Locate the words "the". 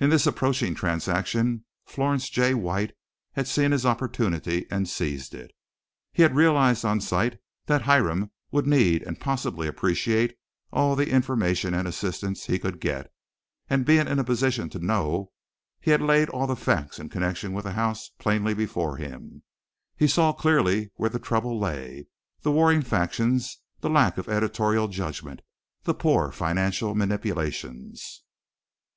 10.96-11.10, 16.48-16.56, 17.66-17.74, 21.08-21.20, 22.40-22.50, 23.78-23.90, 25.84-25.94